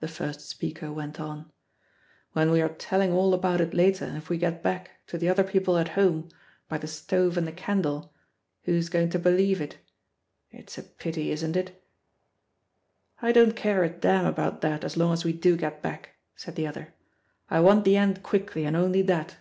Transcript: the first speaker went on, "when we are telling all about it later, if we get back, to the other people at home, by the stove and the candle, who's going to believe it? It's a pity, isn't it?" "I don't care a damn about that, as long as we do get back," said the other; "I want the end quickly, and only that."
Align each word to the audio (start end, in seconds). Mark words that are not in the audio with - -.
the 0.00 0.08
first 0.08 0.40
speaker 0.48 0.90
went 0.90 1.20
on, 1.20 1.52
"when 2.32 2.50
we 2.50 2.62
are 2.62 2.70
telling 2.74 3.12
all 3.12 3.34
about 3.34 3.60
it 3.60 3.74
later, 3.74 4.06
if 4.16 4.30
we 4.30 4.38
get 4.38 4.62
back, 4.62 4.92
to 5.06 5.18
the 5.18 5.28
other 5.28 5.44
people 5.44 5.76
at 5.76 5.90
home, 5.90 6.26
by 6.70 6.78
the 6.78 6.86
stove 6.86 7.36
and 7.36 7.46
the 7.46 7.52
candle, 7.52 8.14
who's 8.62 8.88
going 8.88 9.10
to 9.10 9.18
believe 9.18 9.60
it? 9.60 9.76
It's 10.50 10.78
a 10.78 10.82
pity, 10.82 11.30
isn't 11.32 11.54
it?" 11.54 11.84
"I 13.20 13.30
don't 13.30 13.54
care 13.54 13.84
a 13.84 13.90
damn 13.90 14.24
about 14.24 14.62
that, 14.62 14.84
as 14.84 14.96
long 14.96 15.12
as 15.12 15.22
we 15.22 15.34
do 15.34 15.54
get 15.54 15.82
back," 15.82 16.16
said 16.34 16.54
the 16.56 16.66
other; 16.66 16.94
"I 17.50 17.60
want 17.60 17.84
the 17.84 17.98
end 17.98 18.22
quickly, 18.22 18.64
and 18.64 18.74
only 18.74 19.02
that." 19.02 19.36